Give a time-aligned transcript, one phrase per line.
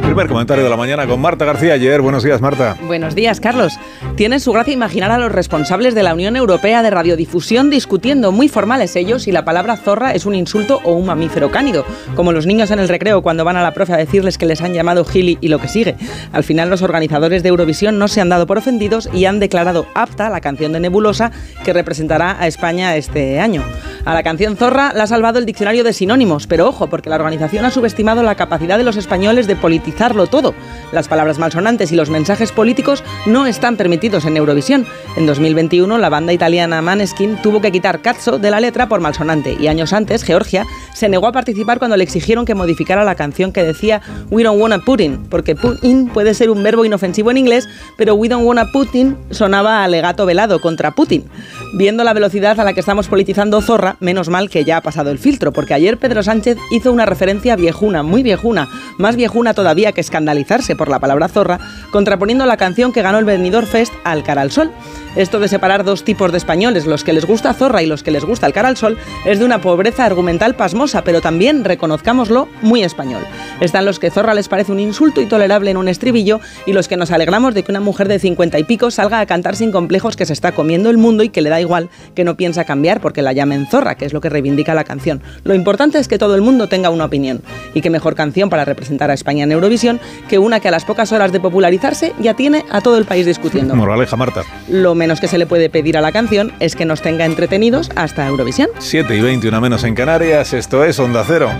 [0.00, 2.00] primer comentario de la mañana con Marta García ayer.
[2.00, 2.76] Buenos días, Marta.
[2.86, 3.74] Buenos días, Carlos.
[4.16, 8.48] Tiene su gracia imaginar a los responsables de la Unión Europea de Radiodifusión discutiendo muy
[8.48, 11.84] formales ellos si la palabra zorra es un insulto o un mamífero cánido,
[12.14, 14.62] como los niños en el recreo cuando van a la profe a decirles que les
[14.62, 15.96] han llamado gili y lo que sigue.
[16.32, 19.86] Al final los organizadores de Eurovisión no se han dado por ofendidos y han declarado
[19.94, 21.32] apta la canción de Nebulosa
[21.64, 23.62] que representará a España este año.
[24.04, 27.14] A la canción Zorra la ha salvado el diccionario de sinónimos, pero ojo, porque la
[27.14, 30.54] organización ha subestimado la capacidad de los españoles de politizarlo todo.
[30.90, 34.86] Las palabras malsonantes y los mensajes políticos no están permitidos en Eurovisión.
[35.16, 39.56] En 2021, la banda italiana Maneskin tuvo que quitar cazzo de la letra por malsonante
[39.60, 43.52] y años antes, Georgia se negó a participar cuando le exigieron que modificara la canción
[43.52, 47.68] que decía We don't wanna Putin, porque Putin puede ser un verbo inofensivo en inglés,
[47.96, 51.24] pero We don't wanna Putin sonaba a legato velado contra Putin.
[51.74, 55.10] Viendo la velocidad a la que estamos politizando Zorra, menos mal que ya ha pasado
[55.10, 58.68] el filtro, porque ayer Pedro Sánchez hizo una referencia viejuna, muy viejuna,
[58.98, 61.60] más viejuna todavía que escandalizarse por la palabra zorra,
[61.90, 64.70] contraponiendo la canción que ganó el Benidorm Fest al cara al sol.
[65.16, 68.10] Esto de separar dos tipos de españoles, los que les gusta Zorra y los que
[68.10, 72.48] les gusta el cara al sol, es de una pobreza argumental pasmosa, pero también, reconozcámoslo,
[72.62, 73.22] muy español.
[73.60, 76.96] Están los que Zorra les parece un insulto intolerable en un estribillo y los que
[76.96, 80.16] nos alegramos de que una mujer de cincuenta y pico salga a cantar sin complejos
[80.16, 83.00] que se está comiendo el mundo y que le da igual que no piensa cambiar
[83.00, 85.22] porque la llamen Zorra, que es lo que reivindica la canción.
[85.44, 87.40] Lo importante es que todo el mundo tenga una opinión.
[87.74, 90.84] Y qué mejor canción para representar a España en Eurovisión que una que a las
[90.84, 93.74] pocas horas de popularizarse ya tiene a todo el país discutiendo.
[93.74, 94.44] Moraleja, Marta.
[94.68, 97.90] Lo menos que se le puede pedir a la canción es que nos tenga entretenidos
[97.96, 98.68] hasta Eurovisión.
[98.78, 101.50] 7 y 21 menos en Canarias, esto es Onda Cero.